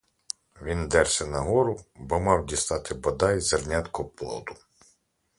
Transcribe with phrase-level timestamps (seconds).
[0.61, 4.55] Він дерся на гору, бо мав дістати бодай зернятко плоду.